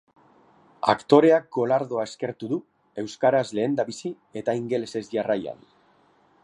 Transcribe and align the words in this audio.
Aktoreak 0.93 1.45
golardoa 1.57 2.05
eskertu 2.09 2.49
du, 2.55 2.59
euskaraz 3.03 3.45
lehendabizi, 3.59 4.13
eta 4.43 4.59
ingelesezjarraian. 4.63 5.63